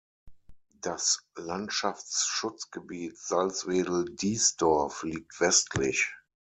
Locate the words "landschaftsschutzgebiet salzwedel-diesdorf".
1.35-5.03